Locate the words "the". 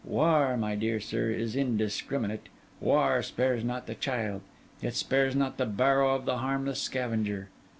3.85-3.93, 5.57-5.67, 6.25-6.39